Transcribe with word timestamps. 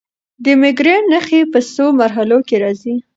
د 0.43 0.45
مېګرین 0.61 1.03
نښې 1.11 1.41
په 1.51 1.59
څو 1.73 1.85
مرحلو 2.01 2.37
کې 2.47 2.55
راځي. 2.63 2.95